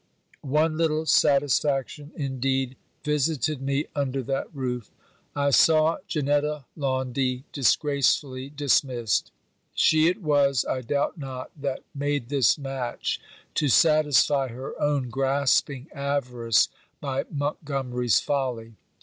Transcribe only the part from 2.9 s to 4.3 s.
visited me under